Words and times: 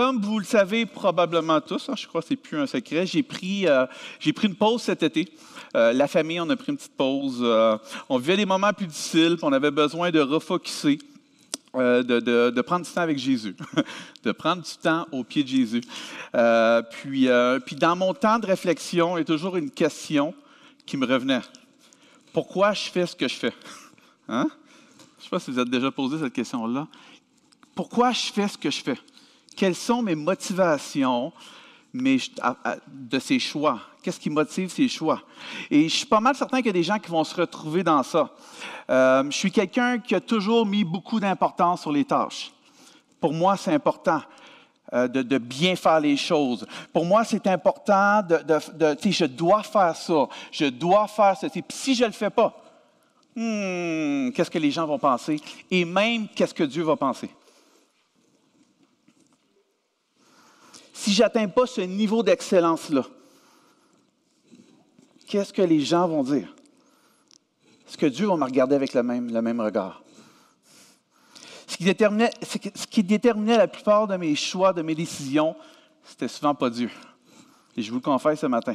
Comme 0.00 0.18
vous 0.18 0.38
le 0.38 0.46
savez 0.46 0.86
probablement 0.86 1.60
tous, 1.60 1.90
hein, 1.90 1.94
je 1.94 2.06
crois 2.06 2.22
que 2.22 2.28
ce 2.28 2.32
n'est 2.32 2.38
plus 2.38 2.56
un 2.56 2.66
secret, 2.66 3.04
j'ai 3.04 3.22
pris, 3.22 3.68
euh, 3.68 3.84
j'ai 4.18 4.32
pris 4.32 4.48
une 4.48 4.54
pause 4.54 4.80
cet 4.80 5.02
été. 5.02 5.28
Euh, 5.76 5.92
la 5.92 6.08
famille, 6.08 6.40
on 6.40 6.48
a 6.48 6.56
pris 6.56 6.72
une 6.72 6.78
petite 6.78 6.96
pause. 6.96 7.40
Euh, 7.42 7.76
on 8.08 8.16
vivait 8.16 8.38
des 8.38 8.46
moments 8.46 8.72
plus 8.72 8.86
difficiles, 8.86 9.36
on 9.42 9.52
avait 9.52 9.70
besoin 9.70 10.10
de 10.10 10.20
refocuser. 10.20 10.98
De, 11.74 12.00
de, 12.50 12.60
prendre 12.62 12.86
du 12.86 12.90
temps 12.90 13.02
avec 13.02 13.18
Jésus, 13.18 13.54
de 14.24 14.32
prendre 14.32 14.62
du 14.62 14.76
temps 14.82 15.06
au 15.12 15.22
pied 15.22 15.44
de 15.44 15.48
Jésus. 15.48 15.82
puis, 16.90 17.28
puis 17.66 17.76
dans 17.76 17.94
mon 17.94 18.14
temps 18.14 18.38
de 18.38 18.46
réflexion, 18.46 19.18
il 19.18 19.20
y 19.20 19.22
a 19.22 19.24
toujours 19.24 19.58
une 19.58 19.70
question 19.70 20.34
qui 20.86 20.96
me 20.96 21.06
revenait. 21.06 21.42
Pourquoi 22.32 22.72
je 22.72 22.88
fais 22.90 23.06
ce 23.06 23.14
que 23.14 23.28
je 23.28 23.34
fais? 23.34 23.52
Hein? 24.28 24.48
Je 24.48 25.20
ne 25.20 25.22
sais 25.24 25.28
pas 25.28 25.40
si 25.40 25.50
vous 25.50 25.58
avez 25.58 25.70
déjà 25.70 25.90
posé 25.90 26.18
cette 26.18 26.32
question-là. 26.32 26.88
Pourquoi 27.74 28.12
je 28.12 28.32
fais 28.32 28.48
ce 28.48 28.56
que 28.56 28.70
je 28.70 28.82
fais? 28.82 28.98
Quelles 29.60 29.74
sont 29.74 30.00
mes 30.00 30.14
motivations 30.14 31.34
de 31.92 33.18
ces 33.18 33.38
choix? 33.38 33.78
Qu'est-ce 34.02 34.18
qui 34.18 34.30
motive 34.30 34.70
ces 34.70 34.88
choix? 34.88 35.20
Et 35.70 35.86
je 35.86 35.96
suis 35.96 36.06
pas 36.06 36.18
mal 36.18 36.34
certain 36.34 36.56
qu'il 36.58 36.68
y 36.68 36.70
a 36.70 36.72
des 36.72 36.82
gens 36.82 36.98
qui 36.98 37.10
vont 37.10 37.24
se 37.24 37.38
retrouver 37.38 37.82
dans 37.82 38.02
ça. 38.02 38.30
Euh, 38.88 39.22
je 39.30 39.36
suis 39.36 39.52
quelqu'un 39.52 39.98
qui 39.98 40.14
a 40.14 40.20
toujours 40.22 40.64
mis 40.64 40.82
beaucoup 40.82 41.20
d'importance 41.20 41.82
sur 41.82 41.92
les 41.92 42.06
tâches. 42.06 42.52
Pour 43.20 43.34
moi, 43.34 43.54
c'est 43.58 43.74
important. 43.74 44.22
Euh, 44.94 45.06
de, 45.06 45.38
bien 45.38 45.76
faire 45.76 46.00
les 46.00 46.16
choses. 46.16 46.66
Pour 46.92 47.04
moi, 47.04 47.22
c'est 47.22 47.46
important 47.46 48.22
de, 48.22 48.38
de, 48.38 48.94
de 48.94 49.10
je 49.12 49.24
dois 49.24 49.62
faire 49.62 49.94
ça, 49.94 50.26
je 50.50 50.66
dois 50.66 51.06
faire 51.06 51.36
ceci. 51.36 51.62
Puis 51.62 51.76
si 51.76 51.94
je 51.94 52.02
ne 52.02 52.08
le 52.08 52.12
fais 52.12 52.30
pas, 52.30 52.60
hmm, 53.36 54.30
qu'est-ce 54.30 54.50
que 54.50 54.58
les 54.58 54.72
gens 54.72 54.86
vont 54.86 54.98
penser? 54.98 55.40
Et 55.70 55.84
même, 55.84 56.26
qu'est-ce 56.34 56.54
que 56.54 56.64
Dieu 56.64 56.82
va 56.82 56.96
penser? 56.96 57.30
Si 61.00 61.14
je 61.14 61.22
n'atteins 61.22 61.48
pas 61.48 61.64
ce 61.64 61.80
niveau 61.80 62.22
d'excellence-là, 62.22 63.06
qu'est-ce 65.26 65.50
que 65.50 65.62
les 65.62 65.80
gens 65.80 66.06
vont 66.06 66.22
dire? 66.22 66.54
Est-ce 67.88 67.96
que 67.96 68.04
Dieu 68.04 68.26
va 68.26 68.36
me 68.36 68.44
regarder 68.44 68.74
avec 68.74 68.92
le 68.92 69.02
même, 69.02 69.60
regard? 69.62 70.02
Ce 71.66 71.78
qui, 71.78 71.84
déterminait, 71.84 72.30
ce 72.42 72.86
qui 72.86 73.02
déterminait 73.02 73.56
la 73.56 73.66
plupart 73.66 74.08
de 74.08 74.16
mes 74.16 74.34
choix, 74.36 74.74
de 74.74 74.82
mes 74.82 74.94
décisions, 74.94 75.56
c'était 76.04 76.28
souvent 76.28 76.54
pas 76.54 76.68
Dieu. 76.68 76.90
Et 77.78 77.82
je 77.82 77.90
vous 77.90 77.96
le 77.96 78.02
confesse 78.02 78.40
ce 78.40 78.46
matin. 78.46 78.74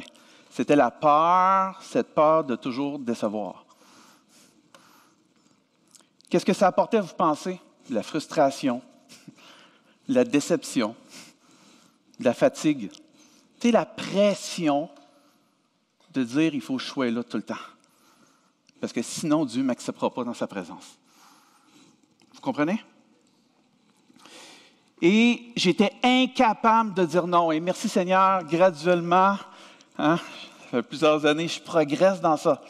C'était 0.50 0.74
la 0.74 0.90
peur, 0.90 1.80
cette 1.80 2.12
peur 2.12 2.42
de 2.42 2.56
toujours 2.56 2.98
décevoir. 2.98 3.64
Qu'est-ce 6.28 6.44
que 6.44 6.52
ça 6.52 6.66
apportait, 6.66 6.98
vous 6.98 7.14
pensez? 7.16 7.60
La 7.88 8.02
frustration, 8.02 8.82
la 10.08 10.24
déception, 10.24 10.96
de 12.18 12.24
la 12.24 12.34
fatigue. 12.34 12.90
Tu 13.60 13.70
la 13.70 13.86
pression 13.86 14.90
de 16.12 16.24
dire 16.24 16.54
il 16.54 16.60
faut 16.60 16.76
que 16.76 16.82
je 16.82 17.00
là 17.10 17.22
tout 17.22 17.36
le 17.36 17.42
temps. 17.42 17.54
Parce 18.80 18.92
que 18.92 19.02
sinon, 19.02 19.44
Dieu 19.44 19.62
ne 19.62 19.66
m'acceptera 19.66 20.12
pas 20.12 20.24
dans 20.24 20.34
sa 20.34 20.46
présence. 20.46 20.98
Vous 22.34 22.40
comprenez? 22.40 22.82
Et 25.02 25.52
j'étais 25.56 25.92
incapable 26.02 26.94
de 26.94 27.04
dire 27.04 27.26
non. 27.26 27.52
Et 27.52 27.60
merci 27.60 27.88
Seigneur, 27.88 28.44
graduellement, 28.44 29.36
hein, 29.98 30.16
ça 30.16 30.70
fait 30.70 30.82
plusieurs 30.82 31.24
années, 31.26 31.48
je 31.48 31.60
progresse 31.60 32.20
dans 32.20 32.36
ça. 32.36 32.60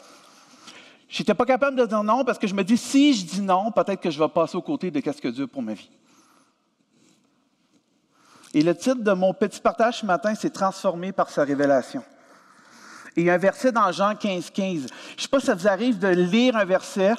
Je 1.09 1.23
pas 1.23 1.45
capable 1.45 1.77
de 1.77 1.85
dire 1.85 2.03
non 2.03 2.25
parce 2.25 2.37
que 2.37 2.47
je 2.47 2.53
me 2.53 2.63
dis, 2.63 2.77
si 2.77 3.13
je 3.13 3.25
dis 3.25 3.41
non, 3.41 3.71
peut-être 3.71 4.01
que 4.01 4.11
je 4.11 4.19
vais 4.19 4.27
passer 4.27 4.57
aux 4.57 4.61
côtés 4.61 4.91
de 4.91 4.99
ce 4.99 5.21
que 5.21 5.29
Dieu 5.29 5.47
pour 5.47 5.61
ma 5.61 5.73
vie. 5.73 5.89
Et 8.57 8.63
le 8.63 8.73
titre 8.73 9.03
de 9.03 9.11
mon 9.11 9.35
petit 9.35 9.61
partage 9.61 9.99
ce 9.99 10.05
matin, 10.07 10.33
c'est 10.33 10.49
Transformé 10.49 11.11
par 11.11 11.29
sa 11.29 11.43
révélation. 11.43 12.03
Et 13.15 13.21
il 13.21 13.27
y 13.27 13.29
a 13.29 13.35
un 13.35 13.37
verset 13.37 13.71
dans 13.71 13.91
Jean 13.91 14.15
15, 14.15 14.49
15. 14.49 14.77
Je 14.77 14.83
ne 14.83 14.87
sais 15.21 15.27
pas 15.27 15.39
si 15.39 15.45
ça 15.45 15.53
vous 15.53 15.67
arrive 15.67 15.99
de 15.99 16.07
lire 16.07 16.55
un 16.55 16.65
verset, 16.65 17.13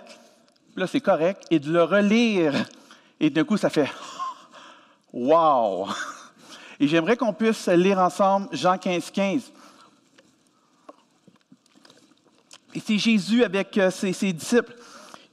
là 0.74 0.88
c'est 0.88 1.00
correct, 1.00 1.44
et 1.52 1.60
de 1.60 1.70
le 1.70 1.84
relire. 1.84 2.54
Et 3.20 3.30
d'un 3.30 3.44
coup, 3.44 3.56
ça 3.56 3.70
fait 3.70 3.88
Wow! 5.12 5.86
Et 6.80 6.88
j'aimerais 6.88 7.16
qu'on 7.16 7.32
puisse 7.32 7.68
lire 7.68 8.00
ensemble 8.00 8.48
Jean 8.50 8.76
15, 8.76 9.08
15. 9.12 9.42
Et 12.74 12.80
c'est 12.84 12.98
Jésus 12.98 13.44
avec 13.44 13.78
euh, 13.78 13.92
ses, 13.92 14.12
ses, 14.12 14.32
disciples 14.32 14.74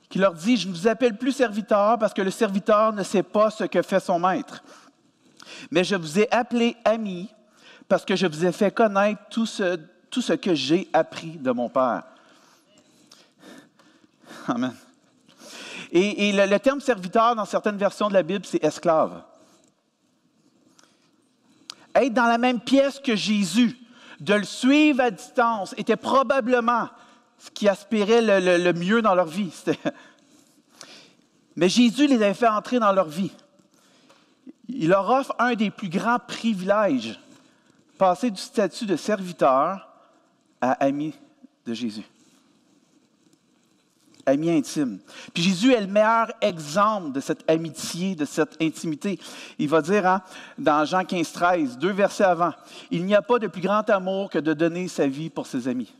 qui 0.07 0.19
leur 0.19 0.35
dit, 0.35 0.55
je 0.55 0.67
ne 0.67 0.73
vous 0.73 0.87
appelle 0.87 1.17
plus 1.17 1.31
serviteur 1.31 1.97
parce 1.97 2.13
que 2.13 2.21
le 2.21 2.29
serviteur 2.29 2.93
ne 2.93 3.01
sait 3.01 3.23
pas 3.23 3.49
ce 3.49 3.63
que 3.63 3.81
fait 3.81 3.99
son 3.99 4.19
maître. 4.19 4.61
Mais 5.71 5.83
je 5.83 5.95
vous 5.95 6.19
ai 6.19 6.31
appelé 6.31 6.75
amis 6.85 7.29
parce 7.87 8.05
que 8.05 8.15
je 8.15 8.27
vous 8.27 8.45
ai 8.45 8.51
fait 8.51 8.71
connaître 8.71 9.21
tout 9.29 9.45
ce, 9.45 9.79
tout 10.09 10.21
ce 10.21 10.33
que 10.33 10.55
j'ai 10.55 10.89
appris 10.93 11.37
de 11.37 11.51
mon 11.51 11.69
Père. 11.69 12.03
Amen. 14.47 14.73
Et, 15.91 16.31
le, 16.33 16.57
terme 16.57 16.81
serviteur 16.81 17.35
dans 17.35 17.45
certaines 17.45 17.77
versions 17.77 18.09
de 18.09 18.13
la 18.13 18.23
Bible, 18.23 18.45
c'est 18.45 18.63
esclave. 18.63 19.23
Être 21.93 22.13
dans 22.13 22.25
la 22.25 22.37
même 22.37 22.59
pièce 22.59 22.99
que 22.99 23.15
Jésus, 23.15 23.77
de 24.19 24.33
le 24.33 24.43
suivre 24.43 25.01
à 25.01 25.11
distance, 25.11 25.73
était 25.77 25.95
probablement 25.95 26.89
ce 27.37 27.49
qui 27.51 27.69
aspirait 27.69 28.21
le, 28.21 28.57
le 28.61 28.73
mieux 28.73 29.01
dans 29.01 29.15
leur 29.15 29.27
vie. 29.27 29.53
Mais 31.55 31.69
Jésus 31.69 32.07
les 32.07 32.15
avait 32.15 32.33
fait 32.33 32.47
entrer 32.47 32.79
dans 32.79 32.91
leur 32.91 33.07
vie 33.07 33.31
il 34.67 34.89
leur 34.89 35.09
offre 35.09 35.35
un 35.39 35.53
des 35.53 35.69
plus 35.69 35.89
grands 35.89 36.19
privilèges, 36.19 37.19
passer 37.97 38.31
du 38.31 38.41
statut 38.41 38.85
de 38.85 38.95
serviteur 38.95 39.87
à 40.61 40.71
ami 40.83 41.13
de 41.65 41.73
Jésus. 41.73 42.05
Ami 44.27 44.49
intime. 44.49 44.97
Puis 45.33 45.43
Jésus 45.43 45.71
est 45.71 45.81
le 45.81 45.87
meilleur 45.87 46.31
exemple 46.41 47.11
de 47.11 47.19
cette 47.19 47.47
amitié, 47.49 48.15
de 48.15 48.25
cette 48.25 48.59
intimité. 48.59 49.19
Il 49.59 49.69
va 49.69 49.83
dire 49.83 50.07
hein, 50.07 50.21
dans 50.57 50.83
Jean 50.83 51.05
15, 51.05 51.31
13, 51.31 51.77
deux 51.77 51.91
versets 51.91 52.23
avant, 52.23 52.51
Il 52.89 53.05
n'y 53.05 53.13
a 53.13 53.21
pas 53.21 53.37
de 53.37 53.45
plus 53.45 53.61
grand 53.61 53.87
amour 53.87 54.31
que 54.31 54.39
de 54.39 54.53
donner 54.53 54.87
sa 54.87 55.05
vie 55.05 55.29
pour 55.29 55.45
ses 55.45 55.67
amis. 55.67 55.93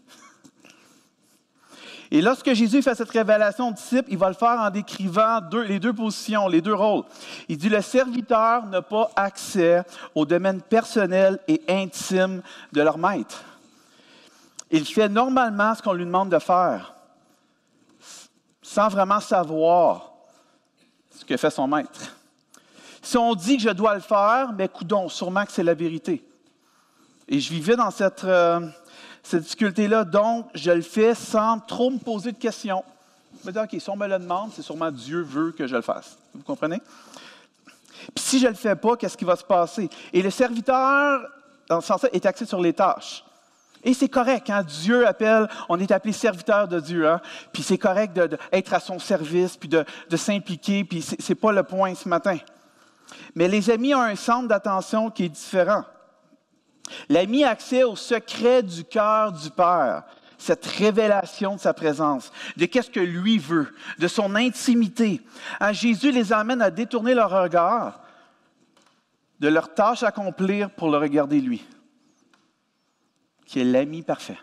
Et 2.12 2.22
lorsque 2.22 2.54
Jésus 2.54 2.82
fait 2.82 2.96
cette 2.96 3.10
révélation 3.10 3.70
aux 3.70 3.74
disciples, 3.74 4.12
il 4.12 4.18
va 4.18 4.30
le 4.30 4.36
faire 4.36 4.60
en 4.60 4.70
décrivant 4.70 5.40
les 5.68 5.80
deux 5.80 5.94
positions, 5.94 6.48
les 6.48 6.62
deux 6.62 6.74
rôles. 6.74 7.04
Il 7.50 7.58
dit, 7.58 7.70
le 7.70 7.82
serviteur 7.82 8.66
n'a 8.68 8.82
pas 8.82 9.10
accès 9.16 9.84
au 10.14 10.26
domaine 10.26 10.62
personnel 10.62 11.40
et 11.48 11.62
intime 11.68 12.42
de 12.72 12.82
leur 12.82 12.98
maître. 12.98 13.44
Il 14.70 14.86
fait 14.86 15.10
normalement 15.10 15.74
ce 15.74 15.82
qu'on 15.82 15.94
lui 15.94 16.06
demande 16.06 16.30
de 16.30 16.40
faire, 16.40 16.94
sans 18.62 18.90
vraiment 18.90 19.20
savoir 19.20 20.12
ce 21.18 21.26
que 21.26 21.38
fait 21.38 21.50
son 21.50 21.68
maître. 21.68 22.16
Si 23.02 23.18
on 23.18 23.36
dit 23.36 23.58
que 23.58 23.64
je 23.64 23.70
dois 23.70 23.94
le 23.96 24.02
faire, 24.02 24.52
mais 24.54 24.68
coudons, 24.68 25.10
sûrement 25.10 25.46
que 25.46 25.52
c'est 25.52 25.64
la 25.64 25.76
vérité. 25.76 26.28
Et 27.28 27.40
je 27.40 27.50
vivais 27.52 27.76
dans 27.76 27.92
cette... 27.92 28.24
Euh, 28.24 28.60
cette 29.26 29.42
difficulté-là. 29.42 30.04
Donc, 30.04 30.48
je 30.54 30.72
le 30.72 30.82
fais 30.82 31.16
sans 31.16 31.60
trop 31.60 31.90
me 31.90 31.98
poser 31.98 32.32
de 32.32 32.38
questions. 32.38 32.84
Je 33.42 33.48
me 33.48 33.52
dis, 33.52 33.60
OK, 33.60 33.82
si 33.82 33.90
on 33.90 33.96
me 33.96 34.08
le 34.08 34.20
demande, 34.20 34.52
c'est 34.54 34.62
sûrement 34.62 34.92
Dieu 34.92 35.22
veut 35.22 35.52
que 35.52 35.68
je 35.68 35.76
le 35.76 35.82
fasse. 35.82 36.18
Vous 36.34 36.44
comprenez? 36.44 36.82
Puis 38.14 38.24
si 38.24 38.40
je 38.40 38.46
ne 38.46 38.52
le 38.52 38.56
fais 38.56 38.76
pas, 38.76 38.96
qu'est-ce 38.96 39.18
qui 39.18 39.26
va 39.26 39.36
se 39.36 39.44
passer? 39.44 39.90
Et 40.14 40.22
le 40.22 40.30
serviteur, 40.30 41.22
dans 41.68 41.82
ce 41.82 41.88
sens-là, 41.88 42.10
est 42.14 42.26
axé 42.26 42.46
sur 42.46 42.62
les 42.62 42.74
tâches. 42.74 43.24
Et 43.84 43.94
c'est 43.94 44.10
correct, 44.10 44.50
hein? 44.50 44.64
Dieu 44.64 45.08
appelle, 45.08 45.48
on 45.70 45.80
est 45.80 45.92
appelé 45.92 46.12
serviteur 46.14 46.68
de 46.68 46.80
Dieu, 46.80 47.08
hein? 47.08 47.22
Puis 47.52 47.64
c'est 47.64 47.78
correct 47.78 48.14
d'être 48.14 48.74
à 48.74 48.80
son 48.80 49.00
service, 49.00 49.58
puis 49.58 49.70
de, 49.70 49.86
de 50.10 50.18
s'impliquer, 50.18 50.84
puis 50.84 51.02
c'est, 51.02 51.28
n'est 51.30 51.36
pas 51.36 51.52
le 51.52 51.64
point 51.64 51.94
ce 51.94 52.10
matin. 52.10 52.38
Mais 53.36 53.48
les 53.48 53.70
amis 53.70 53.94
ont 53.94 54.02
un 54.02 54.16
centre 54.16 54.48
d'attention 54.48 55.10
qui 55.10 55.26
est 55.26 55.30
différent. 55.30 55.84
L'ami 57.10 57.44
a 57.44 57.50
accès 57.50 57.84
au 57.84 57.96
secret 57.96 58.64
du 58.64 58.84
cœur 58.84 59.32
du 59.32 59.50
Père, 59.50 60.04
cette 60.38 60.66
révélation 60.66 61.56
de 61.56 61.60
sa 61.60 61.74
présence, 61.74 62.32
de 62.58 62.66
qu'est-ce 62.66 62.90
que 62.90 63.00
lui 63.00 63.38
veut, 63.38 63.74
de 64.00 64.08
son 64.08 64.36
intimité. 64.36 65.22
Hein, 65.60 65.74
Jésus 65.74 66.12
les 66.12 66.32
amène 66.34 66.62
à 66.62 66.72
détourner 66.72 67.14
leur 67.14 67.32
regard 67.32 68.02
de 69.40 69.48
leur 69.48 69.74
tâche 69.74 70.04
à 70.04 70.08
accomplir 70.08 70.70
pour 70.72 70.90
le 70.90 70.98
regarder 70.98 71.42
lui. 71.42 71.66
qui 73.46 73.60
est 73.60 73.64
l'ami 73.64 74.02
parfait, 74.02 74.40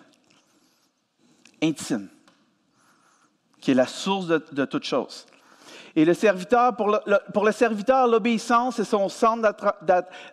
intime, 1.61 2.09
qui 3.61 3.73
est 3.73 3.75
la 3.75 3.87
source 3.87 4.27
de, 4.29 4.45
de 4.53 4.65
toute 4.65 4.85
chose. 4.85 5.27
Et 5.95 6.05
le 6.05 6.15
serviteur, 6.15 6.75
pour 6.75 6.89
le, 6.89 7.53
serviteur, 7.53 8.07
l'obéissance 8.07 8.79
est 8.79 8.85
son 8.85 9.09
centre 9.09 9.55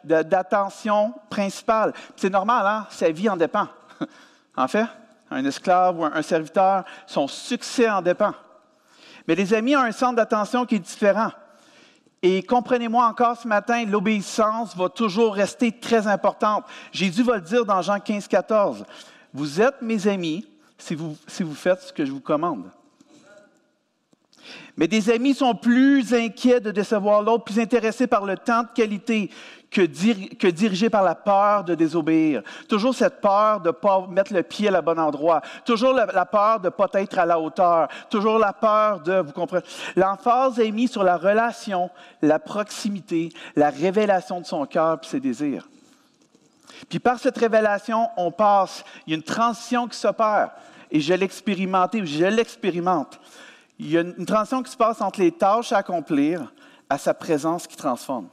d'attention 0.04 1.14
principal. 1.30 1.94
C'est 2.16 2.30
normal, 2.30 2.66
hein? 2.66 2.88
Sa 2.90 3.12
vie 3.12 3.30
en 3.30 3.38
dépend. 3.38 3.68
En 4.58 4.68
fait, 4.68 4.88
un 5.32 5.46
esclave 5.46 5.98
ou 5.98 6.04
un 6.04 6.22
serviteur, 6.22 6.84
son 7.08 7.30
succès 7.30 7.90
en 7.90 8.02
dépend. 8.02 8.34
Mais 9.26 9.36
les 9.36 9.54
amis 9.54 9.74
ont 9.74 9.82
un 9.82 9.94
centre 9.94 10.18
d'attention 10.18 10.66
qui 10.66 10.76
est 10.76 10.80
différent. 10.80 11.32
Et 12.22 12.44
comprenez-moi 12.44 13.06
encore 13.06 13.38
ce 13.38 13.48
matin, 13.48 13.86
l'obéissance 13.86 14.76
va 14.76 14.90
toujours 14.90 15.34
rester 15.36 15.72
très 15.72 16.08
importante. 16.08 16.66
Jésus 16.92 17.24
va 17.24 17.36
le 17.36 17.42
dire 17.42 17.64
dans 17.64 17.82
Jean 17.82 18.00
15, 18.00 18.28
14. 18.28 18.86
Vous 19.34 19.62
êtes 19.62 19.82
mes 19.82 20.08
amis 20.08 20.46
si 20.78 20.96
vous, 20.96 21.16
si 21.28 21.44
vous 21.44 21.54
faites 21.56 21.82
ce 21.82 21.94
que 21.94 22.06
je 22.06 22.12
vous 22.12 22.20
commande. 22.20 22.70
Mais 24.78 24.88
des 24.88 25.10
amis 25.10 25.34
sont 25.34 25.56
plus 25.56 26.14
inquiets 26.14 26.60
de 26.60 26.72
décevoir 26.72 27.22
l'autre, 27.22 27.44
plus 27.44 27.60
intéressés 27.60 28.08
par 28.08 28.26
le 28.26 28.38
temps 28.38 28.64
de 28.64 28.70
qualité 28.74 29.30
que, 29.70 29.82
dirigés 30.50 30.90
par 30.90 31.04
la 31.04 31.16
peur 31.16 31.64
de 31.64 31.76
désobéir. 31.76 32.42
Toujours 32.68 32.96
cette 32.96 33.22
peur 33.22 33.60
de 33.60 33.68
ne 33.68 33.72
pas 33.72 34.08
mettre 34.08 34.34
le 34.34 34.44
pied 34.44 34.68
à 34.68 34.72
la 34.72 34.82
bon 34.82 35.00
endroit. 35.00 35.42
Toujours 35.66 35.94
la, 35.94 36.26
peur 36.26 36.60
de 36.60 36.66
ne 36.66 36.70
pas 36.70 36.88
être 36.94 37.20
à 37.20 37.26
la 37.26 37.40
hauteur. 37.40 37.88
Toujours 38.10 38.40
la 38.40 38.54
peur 38.54 39.02
de, 39.02 39.20
vous 39.20 39.32
comprenez. 39.32 39.64
L'emphase 39.96 40.60
est 40.60 40.72
mise 40.72 40.92
sur 40.92 41.04
la 41.04 41.18
relation, 41.18 41.90
la 42.22 42.40
proximité, 42.40 43.30
la 43.56 43.70
révélation 43.70 44.42
de 44.42 44.46
son 44.46 44.66
cœur 44.66 45.00
et 45.04 45.06
ses 45.06 45.20
désirs. 45.20 45.68
Puis 46.88 47.00
par 47.00 47.20
cette 47.20 47.38
révélation, 47.38 48.08
on 48.18 48.32
passe, 48.32 48.84
il 49.06 49.12
y 49.12 49.14
a 49.14 49.18
une 49.18 49.24
transition 49.24 49.88
qui 49.88 49.98
s'opère. 49.98 50.52
Et 50.92 51.00
je 51.00 51.14
l'ai 51.14 51.26
expérimenté, 51.26 52.04
je 52.06 52.26
l'expérimente. 52.26 53.20
Il 53.80 53.90
y 53.90 53.98
a 53.98 54.02
une 54.02 54.26
transition 54.26 54.62
qui 54.62 54.72
se 54.72 54.78
passe 54.78 55.00
entre 55.00 55.22
les 55.22 55.32
tâches 55.32 55.72
à 55.72 55.78
accomplir 55.78 56.54
à 56.90 56.98
sa 56.98 57.14
présence 57.14 57.66
qui 57.66 57.78
transforme. 57.78 58.28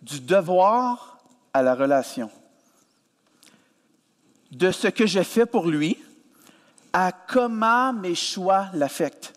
Du 0.00 0.20
devoir 0.20 1.18
à 1.52 1.62
la 1.62 1.74
relation. 1.74 2.30
De 4.52 4.70
ce 4.70 4.86
que 4.86 5.06
je 5.06 5.22
fais 5.22 5.44
pour 5.44 5.66
lui 5.66 5.98
à 6.92 7.10
comment 7.12 7.92
mes 7.92 8.14
choix 8.14 8.68
l'affectent. 8.74 9.34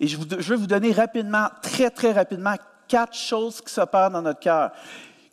Et 0.00 0.08
je, 0.08 0.16
je 0.18 0.54
vais 0.54 0.56
vous 0.56 0.66
donner 0.66 0.92
rapidement, 0.92 1.48
très, 1.62 1.90
très 1.90 2.12
rapidement, 2.12 2.56
quatre 2.88 3.16
choses 3.16 3.60
qui 3.60 3.72
s'opèrent 3.72 4.10
dans 4.10 4.22
notre 4.22 4.40
cœur 4.40 4.72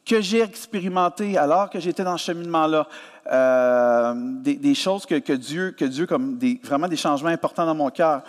que 0.06 0.22
j'ai 0.22 0.42
expérimenté 0.42 1.38
alors 1.38 1.70
que 1.70 1.80
j'étais 1.80 2.04
dans 2.04 2.18
ce 2.18 2.26
cheminement-là. 2.26 2.88
Euh, 3.32 4.14
des, 4.16 4.74
choses 4.74 5.06
que, 5.06 5.34
Dieu, 5.34 5.72
que 5.72 5.86
Dieu 5.86 6.08
comme 6.08 6.40
vraiment 6.64 6.88
des 6.88 6.98
changements 6.98 7.30
importants 7.30 7.66
dans 7.66 7.76
mon 7.76 7.92
cœur. 7.92 8.24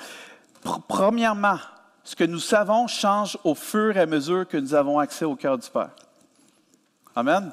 Premièrement, 0.88 1.58
ce 2.04 2.14
que 2.14 2.24
nous 2.24 2.38
savons 2.38 2.86
change 2.86 3.38
au 3.44 3.54
fur 3.54 3.96
et 3.96 4.00
à 4.00 4.06
mesure 4.06 4.46
que 4.46 4.58
nous 4.58 4.74
avons 4.74 4.98
accès 4.98 5.24
au 5.24 5.36
cœur 5.36 5.56
du 5.56 5.70
Père. 5.70 5.90
Amen. 7.16 7.50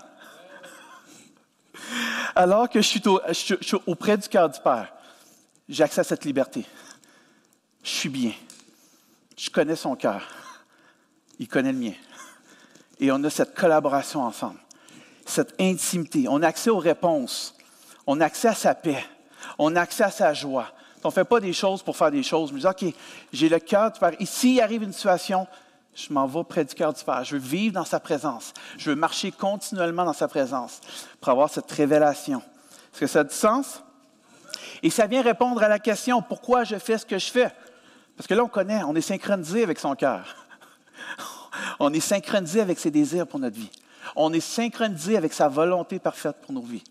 Alors 2.35 2.69
que 2.69 2.81
je 2.81 2.87
suis, 2.87 3.01
je 3.29 3.55
suis 3.61 3.77
auprès 3.85 4.17
du 4.17 4.27
cœur 4.27 4.49
du 4.49 4.59
Père, 4.59 4.91
j'ai 5.69 5.83
accès 5.83 6.01
à 6.01 6.03
cette 6.03 6.25
liberté. 6.25 6.65
Je 7.81 7.89
suis 7.89 8.09
bien. 8.09 8.33
Je 9.37 9.49
connais 9.49 9.77
son 9.77 9.95
cœur. 9.95 10.21
Il 11.39 11.47
connaît 11.47 11.71
le 11.71 11.77
mien. 11.77 11.93
Et 12.99 13.11
on 13.11 13.23
a 13.23 13.29
cette 13.29 13.55
collaboration 13.55 14.23
ensemble 14.23 14.59
cette 15.29 15.53
intimité. 15.59 16.25
On 16.29 16.41
a 16.41 16.47
accès 16.47 16.69
aux 16.69 16.79
réponses. 16.79 17.55
On 18.05 18.19
a 18.21 18.25
accès 18.25 18.47
à 18.47 18.53
sa 18.53 18.73
paix. 18.75 19.03
On 19.57 19.75
a 19.75 19.81
accès 19.81 20.03
à 20.03 20.11
sa 20.11 20.33
joie. 20.33 20.67
On 21.03 21.09
ne 21.09 21.13
fait 21.13 21.23
pas 21.23 21.39
des 21.39 21.53
choses 21.53 21.83
pour 21.83 21.95
faire 21.95 22.11
des 22.11 22.23
choses. 22.23 22.51
Mais 22.51 22.65
OK, 22.65 22.83
j'ai 23.31 23.49
le 23.49 23.59
cœur 23.59 23.91
du 23.91 23.99
Père. 23.99 24.13
Ici, 24.19 24.55
il 24.55 24.61
arrive 24.61 24.83
une 24.83 24.91
situation, 24.91 25.47
je 25.95 26.11
m'en 26.11 26.27
vais 26.27 26.44
près 26.44 26.65
du 26.65 26.75
cœur 26.75 26.91
du 26.91 27.03
Père. 27.03 27.23
Je 27.23 27.35
veux 27.35 27.41
vivre 27.41 27.73
dans 27.73 27.85
sa 27.85 27.99
présence. 27.99 28.53
Je 28.77 28.89
veux 28.89 28.95
marcher 28.95 29.31
continuellement 29.31 30.03
dans 30.03 30.13
sa 30.13 30.27
présence 30.27 30.81
pour 31.21 31.31
avoir 31.31 31.50
cette 31.50 31.71
révélation. 31.71 32.39
Est-ce 32.91 33.00
que 33.00 33.07
ça 33.07 33.19
a 33.21 33.23
du 33.23 33.33
sens? 33.33 33.81
Et 34.83 34.89
ça 34.89 35.07
vient 35.07 35.21
répondre 35.21 35.61
à 35.63 35.69
la 35.69 35.79
question 35.79 36.21
pourquoi 36.21 36.63
je 36.63 36.77
fais 36.77 36.97
ce 36.97 37.05
que 37.05 37.17
je 37.17 37.31
fais? 37.31 37.51
Parce 38.17 38.27
que 38.27 38.33
là, 38.33 38.43
on 38.43 38.50
connaît, 38.50 38.83
on 38.83 38.95
est 38.95 39.01
synchronisé 39.01 39.63
avec 39.63 39.79
son 39.79 39.95
cœur. 39.95 40.46
On 41.79 41.94
est 41.94 42.00
synchronisé 42.00 42.62
avec 42.62 42.79
ses 42.79 42.91
désirs 42.91 43.27
pour 43.27 43.39
notre 43.39 43.57
vie 43.57 43.71
on 44.15 44.33
est 44.33 44.39
synchronisé 44.39 45.18
avec 45.18 45.33
sa 45.33 45.47
volonté 45.47 46.00
parfaite 46.00 46.38
pour 46.41 46.53
nos 46.53 46.62
vies. 46.62 46.83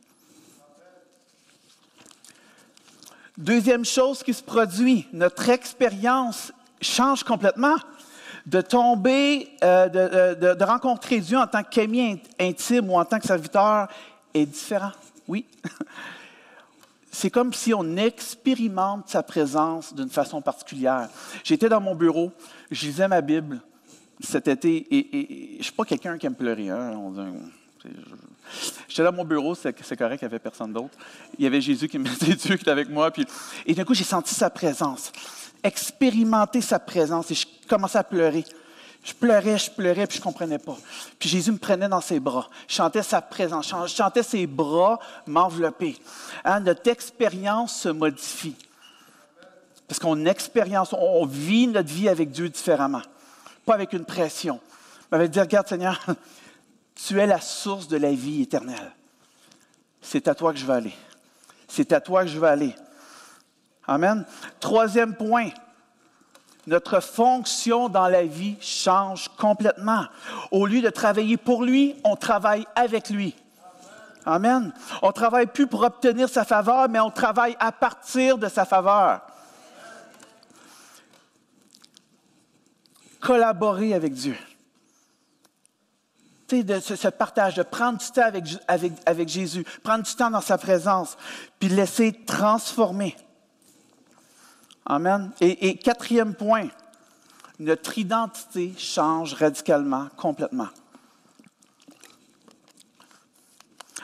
Deuxième 3.37 3.85
chose 3.85 4.23
qui 4.23 4.33
se 4.33 4.43
produit, 4.43 5.07
notre 5.13 5.49
expérience 5.49 6.53
change 6.81 7.23
complètement. 7.23 7.77
De 8.47 8.61
tomber, 8.61 9.51
euh, 9.65 9.89
euh, 9.93 10.55
de, 10.55 10.65
rencontrer 10.65 11.19
Dieu 11.19 11.37
en 11.37 11.49
tant 11.49 11.65
qu'ami 11.65 12.23
intime 12.39 12.89
ou 12.89 12.97
en 12.97 13.05
tant 13.05 13.19
que 13.19 13.27
serviteur 13.27 13.89
est 14.33 14.47
différent. 14.47 14.93
Oui. 15.27 15.47
C'est 17.11 17.31
comme 17.31 17.53
si 17.53 17.75
on 17.75 17.97
expérimente 17.97 19.09
sa 19.09 19.25
présence 19.25 19.93
d'une 19.93 20.11
façon 20.11 20.41
particulière. 20.43 21.09
J'étais 21.43 21.69
dans 21.69 21.81
mon 21.81 21.97
bureau, 21.97 22.31
je 22.71 22.87
lisais 22.87 23.09
ma 23.09 23.21
Bible, 23.21 23.61
cet 24.21 24.49
été, 24.49 24.87
et, 24.91 25.53
je 25.53 25.59
ne 25.59 25.63
suis 25.63 25.73
pas 25.73 25.85
quelqu'un 25.85 26.19
qui 26.19 26.27
aime 26.27 26.35
pleurer. 26.35 26.71
Hein, 26.71 26.93
J'étais 28.89 29.03
dans 29.03 29.13
mon 29.13 29.25
bureau, 29.25 29.55
c'est 29.55 29.73
correct, 29.97 30.23
il 30.23 30.25
n'y 30.25 30.31
avait 30.31 30.39
personne 30.39 30.73
d'autre. 30.73 30.97
Il 31.39 31.45
y 31.45 31.47
avait 31.47 31.61
Jésus 31.61 31.89
qui 31.89 31.99
me 31.99 32.09
Dieu 32.35 32.57
qui 32.57 32.63
était 32.63 32.71
avec 32.71 32.89
moi. 32.89 33.11
Puis, 33.11 33.27
et 33.67 33.75
d'un 33.75 33.85
coup, 33.85 33.95
j'ai 33.95 34.05
senti 34.05 34.35
sa 34.35 34.51
présence, 34.51 35.13
expérimenter 35.63 36.61
sa 36.61 36.79
présence, 36.79 37.31
et 37.31 37.35
je 37.35 37.47
commençais 37.69 37.99
à 37.99 38.05
pleurer. 38.05 38.45
Je 39.05 39.13
pleurais, 39.13 39.57
je 39.57 39.71
pleurais, 39.71 40.07
puis 40.09 40.17
je 40.17 40.21
ne 40.21 40.25
comprenais 40.25 40.59
pas. 40.59 40.77
Puis 41.19 41.29
Jésus 41.29 41.53
me 41.53 41.59
prenait 41.59 41.89
dans 41.89 42.01
ses 42.01 42.19
bras. 42.19 42.49
Je 42.67 42.75
chantais 42.75 43.05
sa 43.05 43.23
présence, 43.23 43.73
je 43.87 43.95
chantais 43.95 44.25
ses 44.25 44.49
bras 44.49 44.99
m'envelopper. 45.27 45.97
Hein, 46.45 46.61
notre 46.61 46.91
expérience 46.91 47.83
se 47.83 47.89
modifie. 47.89 48.57
Parce 49.87 50.01
qu'on 50.01 50.27
expérience, 50.27 50.93
on 50.93 51.25
vit 51.25 51.69
notre 51.69 51.93
vie 51.93 52.09
avec 52.09 52.31
Dieu 52.31 52.49
différemment 52.49 53.03
pas 53.67 53.75
avec 53.75 53.93
une 53.93 54.05
pression, 54.05 54.61
mais 55.11 55.19
avec 55.19 55.31
dire, 55.33 55.43
regarde 55.43 55.69
Seigneur, 55.69 56.01
tu 56.95 57.21
es 57.21 57.27
la 57.27 57.41
source 57.41 57.89
de 57.89 57.99
la 57.99 58.13
vie 58.13 58.43
éternelle. 58.43 58.93
C'est 60.01 60.29
à 60.29 60.35
toi 60.35 60.53
que 60.53 60.59
je 60.59 60.65
vais 60.65 60.73
aller. 60.73 60.95
C'est 61.69 61.93
à 61.93 62.01
toi 62.01 62.23
que 62.23 62.31
je 62.31 62.39
vais 62.39 62.47
aller. 62.47 62.75
Amen. 63.89 64.25
Troisième 64.61 65.15
point, 65.17 65.51
notre 66.67 67.01
fonction 67.01 67.89
dans 67.89 68.09
la 68.09 68.25
vie 68.25 68.57
change 68.61 69.29
complètement. 69.37 70.05
Au 70.53 70.67
lieu 70.67 70.81
de 70.81 70.91
travailler 70.91 71.37
pour 71.37 71.65
lui, 71.65 71.97
on 72.05 72.17
travaille 72.17 72.67
avec 72.77 73.11
lui. 73.11 73.35
Amen. 74.25 74.73
On 75.03 75.13
travaille 75.13 75.47
plus 75.47 75.67
pour 75.67 75.83
obtenir 75.83 76.29
sa 76.29 76.45
faveur, 76.45 76.89
mais 76.89 77.01
on 77.01 77.11
travaille 77.11 77.57
à 77.59 77.73
partir 77.73 78.39
de 78.39 78.49
sa 78.49 78.65
faveur. 78.65 79.21
Collaborer 83.27 83.93
avec 83.93 84.13
Dieu. 84.13 84.37
De 86.49 86.79
ce, 86.79 87.09
partage, 87.09 87.57
de 87.57 87.65
prendre 87.65 87.99
du 87.99 88.07
temps 88.07 88.31
avec, 89.09 89.29
Jésus, 89.29 89.65
prendre 89.83 90.05
du 90.05 90.15
temps 90.15 90.31
dans 90.31 90.41
sa 90.41 90.57
présence, 90.59 91.17
puis 91.59 91.69
laisser 91.69 92.13
transformer. 92.25 93.17
Amen. 94.85 95.33
Et 95.41 95.77
quatrième 95.77 96.37
point, 96.37 96.69
notre 97.59 97.99
identité 97.99 98.73
change 98.79 99.35
radicalement, 99.35 100.07
complètement. 100.17 100.69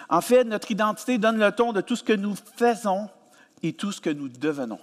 En 0.08 0.20
fait, 0.20 0.42
notre 0.42 0.72
identité 0.72 1.16
donne 1.18 1.38
le 1.38 1.52
ton 1.52 1.72
de 1.72 1.80
tout 1.80 1.94
ce 1.94 2.02
que 2.02 2.12
nous 2.12 2.34
faisons 2.56 3.08
et 3.62 3.72
tout 3.72 3.92
ce 3.92 4.00
que 4.00 4.10
nous 4.10 4.28
devenons 4.28 4.80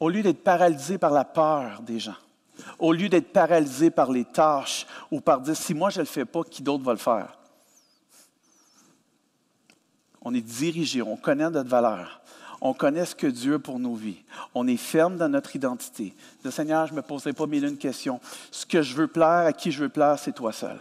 au 0.00 0.08
lieu 0.08 0.22
d'être 0.22 0.42
paralysé 0.42 0.98
par 0.98 1.10
la 1.10 1.24
peur 1.24 1.82
des 1.82 1.98
gens, 1.98 2.16
au 2.78 2.92
lieu 2.92 3.08
d'être 3.08 3.32
paralysé 3.32 3.90
par 3.90 4.10
les 4.12 4.24
tâches 4.24 4.86
ou 5.10 5.20
par 5.20 5.40
dire 5.40 5.56
si 5.56 5.74
moi 5.74 5.90
je 5.90 5.98
ne 5.98 6.02
le 6.02 6.08
fais 6.08 6.24
pas, 6.24 6.42
qui 6.44 6.62
d'autre 6.62 6.84
va 6.84 6.92
le 6.92 6.98
faire? 6.98 7.38
On 10.22 10.34
est 10.34 10.40
dirigé, 10.40 11.00
on 11.02 11.16
connaît 11.16 11.48
notre 11.50 11.70
valeur, 11.70 12.20
on 12.60 12.74
connaît 12.74 13.06
ce 13.06 13.14
que 13.14 13.26
Dieu 13.26 13.54
a 13.54 13.58
pour 13.58 13.78
nos 13.78 13.94
vies, 13.94 14.22
on 14.54 14.66
est 14.66 14.76
ferme 14.76 15.16
dans 15.16 15.28
notre 15.28 15.54
identité. 15.54 16.14
Le 16.44 16.50
Seigneur, 16.50 16.86
je 16.86 16.92
ne 16.92 16.96
me 16.96 17.02
poserai 17.02 17.32
pas 17.32 17.46
mille 17.46 17.64
une 17.64 17.78
questions. 17.78 18.20
Ce 18.50 18.66
que 18.66 18.82
je 18.82 18.94
veux 18.94 19.06
plaire, 19.06 19.46
à 19.46 19.52
qui 19.52 19.70
je 19.70 19.82
veux 19.82 19.88
plaire, 19.88 20.18
c'est 20.18 20.32
toi 20.32 20.52
seul. 20.52 20.78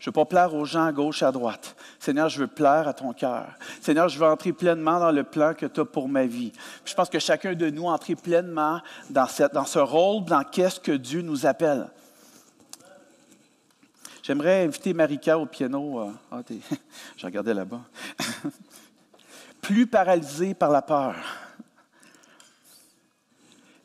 Je 0.00 0.08
ne 0.08 0.08
veux 0.08 0.12
pas 0.12 0.24
plaire 0.24 0.54
aux 0.54 0.64
gens 0.64 0.86
à 0.86 0.92
gauche, 0.92 1.22
à 1.22 1.30
droite. 1.30 1.76
Seigneur, 1.98 2.30
je 2.30 2.40
veux 2.40 2.46
plaire 2.46 2.88
à 2.88 2.94
ton 2.94 3.12
cœur. 3.12 3.48
Seigneur, 3.82 4.08
je 4.08 4.18
veux 4.18 4.24
entrer 4.24 4.54
pleinement 4.54 4.98
dans 4.98 5.10
le 5.10 5.24
plan 5.24 5.52
que 5.52 5.66
tu 5.66 5.80
as 5.80 5.84
pour 5.84 6.08
ma 6.08 6.24
vie. 6.24 6.52
je 6.86 6.94
pense 6.94 7.10
que 7.10 7.18
chacun 7.18 7.52
de 7.52 7.68
nous 7.68 7.84
entrer 7.84 8.16
pleinement 8.16 8.80
dans, 9.10 9.26
ce 9.26 9.78
rôle, 9.78 10.24
dans 10.24 10.42
qu'est-ce 10.42 10.80
que 10.80 10.92
Dieu 10.92 11.20
nous 11.20 11.44
appelle. 11.44 11.86
J'aimerais 14.22 14.64
inviter 14.64 14.94
Marika 14.94 15.38
au 15.38 15.44
piano. 15.44 16.00
Euh, 16.00 16.12
ah, 16.32 16.40
je 17.18 17.26
regardais 17.26 17.52
là-bas. 17.52 17.82
Plus 19.60 19.86
paralysé 19.86 20.54
par 20.54 20.70
la 20.70 20.80
peur. 20.80 21.14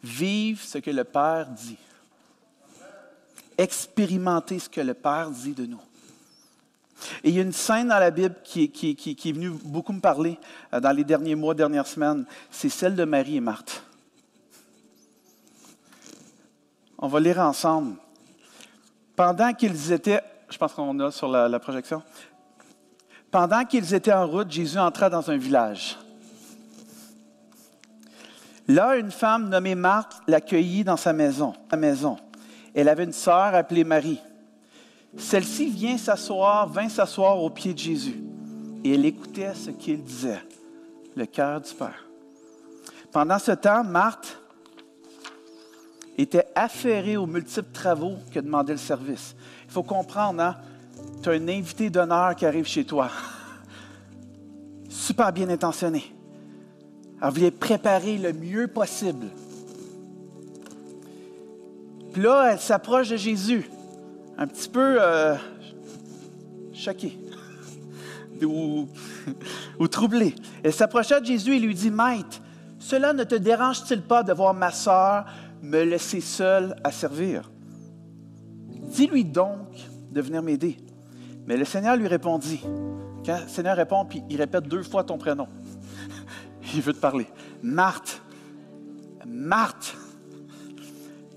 Vive 0.02 0.62
ce 0.64 0.78
que 0.78 0.92
le 0.92 1.04
Père 1.04 1.48
dit. 1.48 1.78
Expérimenter 3.58 4.60
ce 4.60 4.70
que 4.70 4.80
le 4.80 4.94
Père 4.94 5.30
dit 5.30 5.54
de 5.54 5.66
nous. 5.66 5.82
Et 7.26 7.30
il 7.30 7.36
y 7.38 7.40
a 7.40 7.42
une 7.42 7.52
scène 7.52 7.88
dans 7.88 7.98
la 7.98 8.12
Bible 8.12 8.36
qui, 8.44 8.66
est 8.66 9.32
venue 9.32 9.50
beaucoup 9.50 9.92
me 9.94 10.00
parler 10.00 10.38
euh, 10.72 10.80
dans 10.80 10.92
les 10.92 11.04
derniers 11.04 11.34
mois, 11.34 11.56
dernières 11.56 11.88
semaines. 11.88 12.24
C'est 12.52 12.70
celle 12.70 12.96
de 12.96 13.04
Marie 13.04 13.38
et 13.38 13.42
Marthe. 13.42 13.84
On 17.00 17.08
va 17.08 17.20
lire 17.20 17.40
ensemble. 17.40 17.96
Pendant 19.16 19.52
qu'ils 19.54 19.92
étaient, 19.92 20.22
je 20.50 20.58
pense 20.60 20.74
qu'on 20.74 21.00
a 21.00 21.10
sur 21.10 21.28
la, 21.28 21.60
projection, 21.60 22.04
pendant 23.32 23.66
qu'ils 23.66 23.96
étaient 23.96 24.14
en 24.14 24.28
route, 24.28 24.52
Jésus 24.52 24.78
entra 24.78 25.10
dans 25.10 25.28
un 25.32 25.38
village. 25.38 25.98
Là, 28.68 28.98
une 28.98 29.12
femme 29.12 29.50
nommée 29.50 29.74
Marthe 29.74 30.22
l'accueillit 30.28 30.84
dans 30.84 30.98
sa 30.98 31.12
maison, 31.12 31.54
sa 31.72 31.78
maison. 31.78 32.18
Elle 32.76 32.88
avait 32.88 33.06
une 33.06 33.14
sœur 33.14 33.56
appelée 33.56 33.84
Marie. 33.84 34.22
Celle-ci 35.18 35.70
vient 35.70 35.98
s'asseoir, 35.98 36.68
vint 36.68 36.90
s'asseoir 36.90 37.42
au 37.42 37.50
pied 37.50 37.74
de 37.74 37.80
Jésus. 37.80 38.22
Et 38.84 38.94
elle 38.94 39.06
écoutait 39.06 39.54
ce 39.54 39.72
qu'il 39.72 40.04
disait, 40.04 40.42
le 41.16 41.26
cœur 41.26 41.62
du 41.62 41.74
Père. 41.74 42.06
Pendant 43.12 43.40
ce 43.40 43.52
temps, 43.52 43.84
Marthe 43.84 44.38
était 46.18 46.46
affairé 46.54 47.18
aux 47.18 47.26
multiples 47.26 47.72
travaux 47.72 48.16
que 48.32 48.40
demandait 48.40 48.74
le 48.74 48.78
service. 48.78 49.36
Il 49.66 49.72
faut 49.72 49.84
comprendre, 49.84 50.42
hein? 50.42 50.58
tu 51.24 51.30
as 51.30 51.34
un 51.34 51.48
invité 51.48 51.90
d'honneur 51.90 52.36
qui 52.36 52.46
arrive 52.46 52.66
chez 52.66 52.86
toi. 52.86 53.10
Super 54.90 55.32
bien 55.32 55.50
intentionné. 55.50 56.14
Elle 57.22 57.30
voulait 57.32 57.52
préparer 57.52 58.18
le 58.18 58.34
mieux 58.34 58.68
possible. 58.68 59.28
Puis 62.14 62.22
là, 62.22 62.52
elle 62.52 62.60
s'approche 62.60 63.10
de 63.10 63.18
Jésus, 63.18 63.70
un 64.38 64.48
petit 64.48 64.70
peu 64.70 64.98
euh, 65.00 65.36
choquée 66.74 67.18
ou, 68.44 68.88
ou 69.80 69.88
troublée. 69.88 70.36
Elle 70.64 70.74
s'approcha 70.74 71.20
de 71.20 71.26
Jésus 71.26 71.56
et 71.56 71.60
lui 71.60 71.74
dit, 71.74 71.92
Maître, 71.92 72.42
cela 72.80 73.14
ne 73.14 73.24
te 73.24 73.36
dérange-t-il 73.36 74.02
pas 74.02 74.24
de 74.24 74.34
voir 74.34 74.54
ma 74.54 74.72
sœur 74.72 75.26
me 75.62 75.84
laisser 75.84 76.22
seul 76.22 76.76
à 76.84 76.92
servir? 76.92 77.50
Dis-lui 78.70 79.26
donc 79.26 79.68
de 80.12 80.22
venir 80.22 80.44
m'aider. 80.44 80.78
Mais 81.48 81.58
le 81.58 81.66
Seigneur 81.66 81.96
lui 81.96 82.08
répondit. 82.08 82.62
Quand 83.26 83.40
le 83.42 83.48
Seigneur 83.48 83.76
répond, 83.76 84.06
puis 84.06 84.24
il 84.30 84.38
répète 84.38 84.68
deux 84.68 84.84
fois 84.84 85.04
ton 85.04 85.18
prénom. 85.18 85.48
il 86.76 86.82
veut 86.82 86.94
te 86.94 87.00
parler. 87.00 87.28
Marthe, 87.64 88.22
Marthe, 89.26 89.98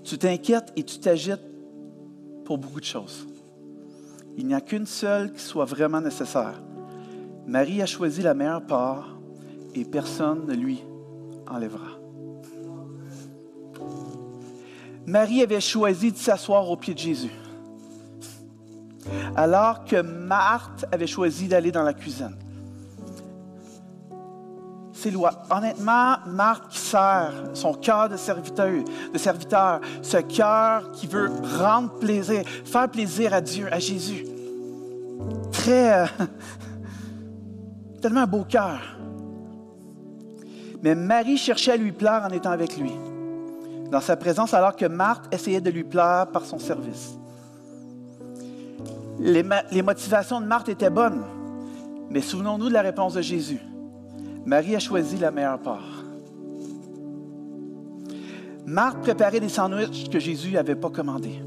tu 0.03 0.17
t'inquiètes 0.17 0.71
et 0.75 0.83
tu 0.83 0.99
t'agites 0.99 1.48
beaucoup 2.57 2.79
de 2.79 2.85
choses. 2.85 3.27
Il 4.37 4.47
n'y 4.47 4.53
a 4.53 4.61
qu'une 4.61 4.85
seule 4.85 5.33
qui 5.33 5.41
soit 5.41 5.65
vraiment 5.65 6.01
nécessaire. 6.01 6.61
Marie 7.45 7.81
a 7.81 7.85
choisi 7.85 8.21
la 8.21 8.33
meilleure 8.33 8.65
part 8.65 9.17
et 9.75 9.85
personne 9.85 10.45
ne 10.45 10.53
lui 10.53 10.83
enlèvera. 11.47 11.99
Marie 15.05 15.41
avait 15.41 15.61
choisi 15.61 16.11
de 16.11 16.17
s'asseoir 16.17 16.69
au 16.69 16.77
pied 16.77 16.93
de 16.93 16.99
Jésus, 16.99 17.31
alors 19.35 19.83
que 19.83 20.01
Marthe 20.01 20.85
avait 20.91 21.07
choisi 21.07 21.47
d'aller 21.47 21.71
dans 21.71 21.83
la 21.83 21.93
cuisine. 21.93 22.35
C'est 25.01 25.11
loi. 25.11 25.31
Honnêtement, 25.49 26.15
qui 26.69 26.77
sert 26.77 27.31
son 27.53 27.73
cœur 27.73 28.09
de 28.09 28.17
serviteur, 28.17 28.83
de 29.13 29.17
serviteur, 29.17 29.79
ce 30.01 30.17
cœur 30.17 30.91
qui 30.91 31.07
veut 31.07 31.31
rendre 31.57 31.93
plaisir, 31.99 32.43
faire 32.65 32.89
plaisir 32.89 33.33
à 33.33 33.39
Dieu, 33.39 33.71
à 33.71 33.79
Jésus. 33.79 34.25
Très, 35.53 36.01
euh, 36.01 36.05
tellement 38.01 38.23
un 38.23 38.27
beau 38.27 38.43
cœur. 38.43 38.81
Mais 40.83 40.95
Marie 40.95 41.37
cherchait 41.37 41.71
à 41.71 41.77
lui 41.77 41.93
plaire 41.93 42.27
en 42.29 42.33
étant 42.33 42.51
avec 42.51 42.75
lui 42.75 42.91
dans 43.89 44.01
sa 44.01 44.17
présence 44.17 44.53
alors 44.53 44.75
que 44.75 44.85
Marthe 44.85 45.33
essayait 45.33 45.61
de 45.61 45.69
lui 45.69 45.85
plaire 45.85 46.27
par 46.27 46.43
son 46.43 46.59
service. 46.59 47.17
Les, 49.17 49.45
les 49.71 49.81
motivations 49.81 50.41
de 50.41 50.45
Marthe 50.45 50.67
étaient 50.67 50.89
bonnes, 50.89 51.23
mais 52.09 52.19
souvenons-nous 52.19 52.67
de 52.67 52.73
la 52.73 52.81
réponse 52.81 53.13
de 53.13 53.21
Jésus. 53.21 53.61
Marie 54.45 54.75
a 54.75 54.79
choisi 54.79 55.17
la 55.17 55.31
meilleure 55.31 55.59
part. 55.59 56.03
Marthe 58.65 59.01
préparait 59.01 59.39
des 59.39 59.49
sandwichs 59.49 60.09
que 60.09 60.19
Jésus 60.19 60.51
n'avait 60.51 60.75
pas 60.75 60.89
commandés. 60.89 61.41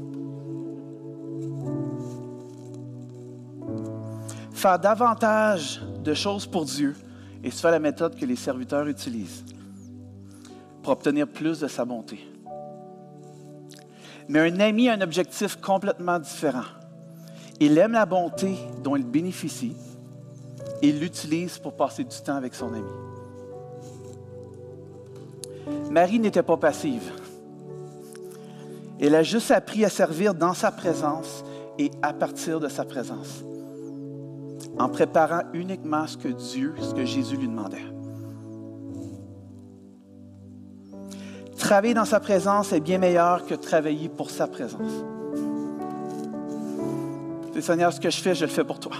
Faire 4.51 4.79
davantage 4.79 5.81
de 6.03 6.13
choses 6.13 6.45
pour 6.45 6.65
Dieu 6.65 6.95
et 7.43 7.51
c'est 7.51 7.69
la 7.69 7.79
méthode 7.79 8.15
que 8.15 8.25
les 8.25 8.35
serviteurs 8.35 8.87
utilisent 8.87 9.43
pour 10.81 10.93
obtenir 10.93 11.27
plus 11.27 11.59
de 11.59 11.67
sa 11.67 11.85
bonté. 11.85 12.19
Mais 14.27 14.39
un 14.39 14.59
ami 14.59 14.89
a 14.89 14.93
un 14.93 15.01
objectif 15.01 15.57
complètement 15.57 16.19
différent. 16.19 16.63
Il 17.59 17.77
aime 17.77 17.93
la 17.93 18.05
bonté 18.05 18.55
dont 18.83 18.95
il 18.95 19.05
bénéficie 19.05 19.75
il 20.83 20.99
l'utilise 20.99 21.57
pour 21.57 21.73
passer 21.73 22.03
du 22.03 22.15
temps 22.17 22.35
avec 22.35 22.53
son 22.53 22.73
ami. 22.73 22.91
Marie 25.89 26.19
n'était 26.19 26.43
pas 26.43 26.57
passive. 26.57 27.09
Elle 28.99 29.15
a 29.15 29.23
juste 29.23 29.49
appris 29.51 29.85
à 29.85 29.89
servir 29.89 30.35
dans 30.35 30.53
sa 30.53 30.71
présence 30.71 31.45
et 31.79 31.89
à 32.01 32.13
partir 32.13 32.59
de 32.59 32.67
sa 32.67 32.83
présence, 32.83 33.43
en 34.77 34.89
préparant 34.89 35.43
uniquement 35.53 36.05
ce 36.05 36.17
que 36.17 36.27
Dieu, 36.27 36.75
ce 36.79 36.93
que 36.93 37.05
Jésus 37.05 37.37
lui 37.37 37.47
demandait. 37.47 37.85
Travailler 41.57 41.93
dans 41.93 42.05
sa 42.05 42.19
présence 42.19 42.73
est 42.73 42.81
bien 42.81 42.97
meilleur 42.97 43.45
que 43.45 43.55
travailler 43.55 44.09
pour 44.09 44.29
sa 44.29 44.47
présence. 44.47 44.91
Seigneur, 47.61 47.93
ce 47.93 48.01
que 48.01 48.09
je 48.09 48.19
fais, 48.19 48.35
je 48.35 48.43
le 48.43 48.51
fais 48.51 48.65
pour 48.65 48.79
toi. 48.79 48.97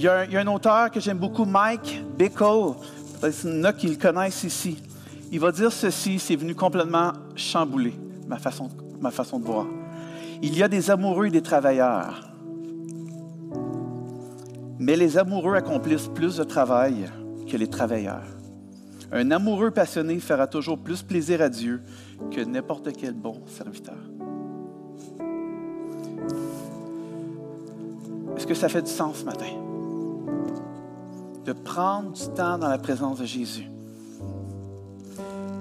Il 0.00 0.04
y 0.04 0.08
a 0.08 0.40
un, 0.40 0.46
auteur 0.46 0.90
que 0.90 0.98
j'aime 0.98 1.18
beaucoup, 1.18 1.44
Mike 1.44 2.02
Bickle. 2.16 2.72
Peut-être 3.20 3.38
qu'il 3.38 3.54
y 3.54 3.60
en 3.60 3.64
a 3.64 3.72
qui 3.74 3.86
le 3.86 3.96
connaissent 3.96 4.44
ici. 4.44 4.82
Il 5.30 5.38
va 5.38 5.52
dire 5.52 5.70
ceci, 5.70 6.18
c'est 6.18 6.36
venu 6.36 6.54
complètement 6.54 7.12
chambouler 7.36 7.92
ma 8.26 8.38
façon, 8.38 8.70
ma 8.98 9.10
façon 9.10 9.38
de 9.38 9.44
voir. 9.44 9.66
Il 10.40 10.56
y 10.56 10.62
a 10.62 10.68
des 10.68 10.90
amoureux 10.90 11.26
et 11.26 11.30
des 11.30 11.42
travailleurs. 11.42 12.32
Mais 14.78 14.96
les 14.96 15.18
amoureux 15.18 15.54
accomplissent 15.54 16.08
plus 16.08 16.38
de 16.38 16.44
travail 16.44 17.04
que 17.46 17.58
les 17.58 17.68
travailleurs. 17.68 18.24
Un 19.12 19.30
amoureux 19.32 19.70
passionné 19.70 20.18
fera 20.18 20.46
toujours 20.46 20.78
plus 20.78 21.02
plaisir 21.02 21.42
à 21.42 21.50
Dieu 21.50 21.82
que 22.30 22.40
n'importe 22.40 22.88
quel 22.96 23.12
bon 23.12 23.42
serviteur. 23.46 23.98
Est-ce 28.34 28.46
que 28.46 28.54
ça 28.54 28.70
fait 28.70 28.80
du 28.80 28.90
sens 28.90 29.18
ce 29.18 29.24
matin? 29.26 29.69
De 31.44 31.52
prendre 31.52 32.12
du 32.12 32.28
temps 32.34 32.58
dans 32.58 32.68
la 32.68 32.78
présence 32.78 33.20
de 33.20 33.24
Jésus. 33.24 33.66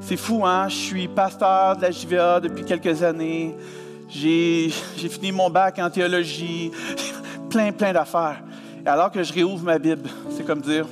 C'est 0.02 0.18
fou, 0.18 0.46
hein? 0.46 0.68
Je 0.70 0.76
suis 0.76 1.08
pasteur 1.08 1.78
de 1.78 1.82
la 1.84 1.92
JVA 1.92 2.40
depuis 2.40 2.64
quelques 2.64 3.04
années. 3.04 3.56
J'ai 4.10 4.70
fini 4.70 5.32
mon 5.32 5.50
bac 5.50 5.80
en 5.80 5.90
théologie. 5.90 6.72
plein, 7.50 7.72
plein 7.72 7.94
d'affaires. 7.94 8.44
Et 8.86 8.88
alors 8.88 9.12
que 9.12 9.22
je 9.22 9.34
réouvre 9.34 9.64
ma 9.64 9.78
Bible, 9.78 10.10
c'est 10.32 10.46
comme 10.46 10.62
dire, 10.62 10.86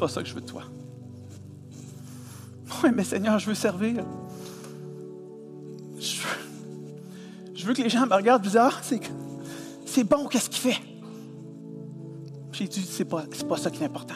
pas 0.00 0.08
ça 0.08 0.22
que 0.22 0.28
je 0.28 0.34
veux 0.34 0.40
de 0.40 0.46
toi. 0.46 0.62
Oui, 2.82 2.90
mais 2.94 3.04
Seigneur, 3.04 3.38
je 3.38 3.46
veux 3.46 3.54
servir. 3.54 4.02
Je 7.54 7.66
veux, 7.66 7.74
que 7.74 7.82
les 7.82 7.90
gens 7.90 8.06
me 8.06 8.14
regardent 8.14 8.42
bizarre. 8.42 8.80
C'est, 8.82 8.98
c'est 9.90 10.04
bon, 10.04 10.26
qu'est-ce 10.26 10.48
qu'il 10.48 10.72
fait? 10.72 10.80
J'ai 12.52 12.68
dit, 12.68 12.86
c'est 12.88 13.04
pas, 13.04 13.24
c'est 13.32 13.46
pas 13.46 13.56
ça 13.56 13.70
qui 13.70 13.82
est 13.82 13.86
important. 13.86 14.14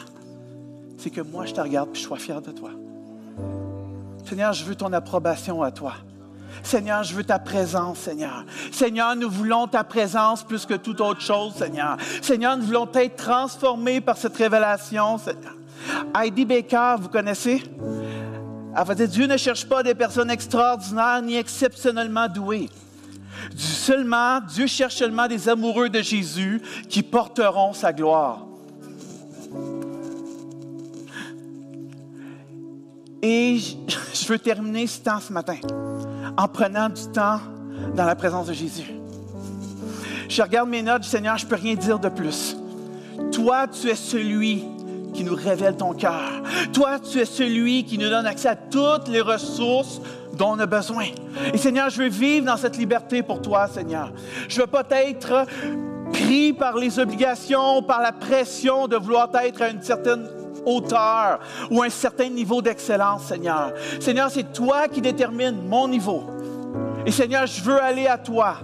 C'est 0.97 1.09
que 1.09 1.21
moi, 1.21 1.45
je 1.45 1.53
te 1.53 1.61
regarde 1.61 1.89
et 1.93 1.95
je 1.95 2.01
sois 2.01 2.17
fier 2.17 2.41
de 2.41 2.51
toi. 2.51 2.71
Seigneur, 4.27 4.53
je 4.53 4.63
veux 4.63 4.75
ton 4.75 4.91
approbation 4.93 5.61
à 5.61 5.71
toi. 5.71 5.93
Seigneur, 6.63 7.03
je 7.03 7.13
veux 7.13 7.23
ta 7.23 7.39
présence, 7.39 7.99
Seigneur. 7.99 8.45
Seigneur, 8.71 9.15
nous 9.15 9.29
voulons 9.29 9.67
ta 9.67 9.83
présence 9.83 10.43
plus 10.43 10.65
que 10.65 10.73
toute 10.73 11.01
autre 11.01 11.21
chose, 11.21 11.53
Seigneur. 11.55 11.97
Seigneur, 12.21 12.57
nous 12.57 12.65
voulons 12.65 12.89
être 12.93 13.17
transformés 13.17 13.99
par 13.99 14.17
cette 14.17 14.37
révélation, 14.37 15.17
Seigneur. 15.17 15.55
Heidi 16.17 16.45
Baker, 16.45 16.95
vous 16.99 17.09
connaissez? 17.09 17.61
Elle 18.77 18.83
va 18.83 18.95
dire, 18.95 19.07
Dieu 19.07 19.27
ne 19.27 19.37
cherche 19.37 19.67
pas 19.67 19.83
des 19.83 19.93
personnes 19.95 20.29
extraordinaires 20.29 21.21
ni 21.21 21.35
exceptionnellement 21.35 22.27
douées. 22.27 22.69
Seulement, 23.55 24.39
Dieu 24.41 24.67
cherche 24.67 24.95
seulement 24.95 25.27
des 25.27 25.47
amoureux 25.49 25.89
de 25.89 26.01
Jésus 26.01 26.61
qui 26.89 27.03
porteront 27.03 27.73
sa 27.73 27.93
gloire. 27.93 28.45
Et 33.21 33.57
je 34.13 34.27
veux 34.27 34.39
terminer 34.39 34.87
ce 34.87 34.99
temps 34.99 35.19
ce 35.19 35.33
matin 35.33 35.57
en 36.37 36.47
prenant 36.47 36.89
du 36.89 37.07
temps 37.11 37.39
dans 37.95 38.05
la 38.05 38.15
présence 38.15 38.47
de 38.47 38.53
Jésus. 38.53 38.91
Je 40.27 40.41
regarde 40.41 40.69
mes 40.69 40.81
notes, 40.81 41.03
Seigneur, 41.03 41.37
je 41.37 41.45
ne 41.45 41.49
peux 41.49 41.55
rien 41.55 41.75
dire 41.75 41.99
de 41.99 42.09
plus. 42.09 42.57
Toi, 43.31 43.67
tu 43.67 43.89
es 43.89 43.95
celui 43.95 44.63
qui 45.13 45.23
nous 45.23 45.35
révèle 45.35 45.77
ton 45.77 45.93
cœur. 45.93 46.41
Toi, 46.73 46.99
tu 46.99 47.19
es 47.19 47.25
celui 47.25 47.85
qui 47.85 47.97
nous 47.97 48.09
donne 48.09 48.25
accès 48.25 48.49
à 48.49 48.55
toutes 48.55 49.07
les 49.07 49.21
ressources 49.21 50.01
dont 50.37 50.51
on 50.51 50.59
a 50.59 50.65
besoin. 50.65 51.05
Et 51.53 51.57
Seigneur, 51.57 51.89
je 51.89 52.01
veux 52.01 52.09
vivre 52.09 52.45
dans 52.45 52.57
cette 52.57 52.77
liberté 52.77 53.23
pour 53.23 53.41
toi, 53.41 53.67
Seigneur. 53.67 54.11
Je 54.47 54.61
veux 54.61 54.67
pas 54.67 54.83
être 54.91 55.45
pris 56.11 56.53
par 56.53 56.77
les 56.77 56.99
obligations, 56.99 57.81
par 57.81 58.01
la 58.01 58.11
pression 58.11 58.87
de 58.87 58.95
vouloir 58.95 59.29
être 59.43 59.61
à 59.61 59.69
une 59.69 59.81
certaine 59.81 60.27
hauteur 60.65 61.39
ou 61.69 61.81
un 61.83 61.89
certain 61.89 62.29
niveau 62.29 62.61
d'excellence, 62.61 63.25
Seigneur. 63.25 63.73
Seigneur, 63.99 64.29
c'est 64.29 64.51
toi 64.53 64.87
qui 64.87 65.01
détermines 65.01 65.67
mon 65.67 65.87
niveau. 65.87 66.23
Et 67.05 67.11
Seigneur, 67.11 67.45
je 67.45 67.61
veux 67.61 67.81
aller 67.81 68.07
à 68.07 68.17
toi. 68.17 68.57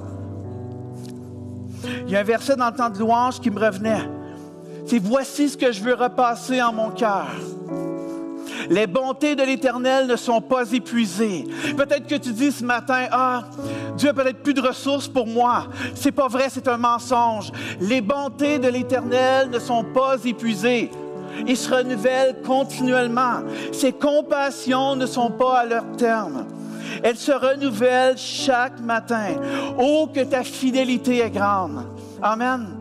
Il 2.06 2.12
y 2.12 2.16
a 2.16 2.20
un 2.20 2.24
verset 2.24 2.56
dans 2.56 2.68
le 2.68 2.76
temps 2.76 2.90
de 2.90 3.00
louange 3.00 3.40
qui 3.40 3.50
me 3.50 3.60
revenait. 3.60 4.10
C'est 4.86 5.00
voici 5.00 5.50
ce 5.50 5.58
que 5.58 5.72
je 5.72 5.82
veux 5.82 5.94
repasser 5.94 6.62
en 6.62 6.74
mon 6.74 6.90
cœur. 6.90 7.28
Les 8.70 8.88
bontés 8.88 9.36
de 9.36 9.44
l'Éternel 9.44 10.08
ne 10.08 10.16
sont 10.16 10.42
pas 10.42 10.72
épuisées. 10.72 11.46
Peut-être 11.76 12.08
que 12.08 12.16
tu 12.16 12.32
dis 12.32 12.52
ce 12.52 12.64
matin, 12.64 13.06
ah, 13.12 13.44
Dieu 13.98 14.10
a 14.10 14.14
peut-être 14.14 14.44
plus 14.44 14.54
de 14.54 14.62
ressources 14.62 15.08
pour 15.08 15.28
moi. 15.28 15.68
C'est 15.96 16.12
pas 16.12 16.28
vrai, 16.28 16.48
c'est 16.50 16.68
un 16.68 16.78
mensonge. 16.78 17.52
Les 17.80 18.02
bontés 18.02 18.60
de 18.60 18.68
l'Éternel 18.68 19.50
ne 19.50 19.60
sont 19.60 19.84
pas 19.84 20.18
épuisées. 20.24 20.92
Ils 21.48 21.58
se 21.58 21.74
renouvellent 21.74 22.36
continuellement. 22.46 23.42
Ses 23.72 23.94
compassions 23.94 24.96
ne 24.96 25.06
sont 25.06 25.32
pas 25.32 25.60
à 25.60 25.66
leur 25.66 25.86
terme. 25.98 26.46
Elles 27.04 27.18
se 27.18 27.32
renouvellent 27.32 28.18
chaque 28.18 28.80
matin. 28.82 29.36
Oh, 29.78 30.10
que 30.14 30.22
ta 30.22 30.44
fidélité 30.44 31.20
est 31.20 31.30
grande. 31.30 31.86
Amen. 32.22 32.81